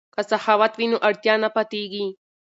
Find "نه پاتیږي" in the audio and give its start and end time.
1.43-2.05